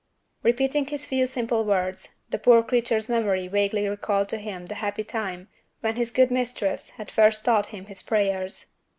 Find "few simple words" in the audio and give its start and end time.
1.05-2.15